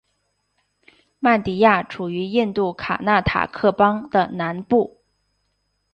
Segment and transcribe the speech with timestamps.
[1.19, 4.97] 曼迪亚处于印度卡纳塔克邦的南部。